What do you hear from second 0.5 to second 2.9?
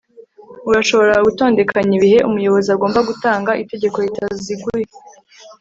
urashobora gutondekanya ibihe umuyobozi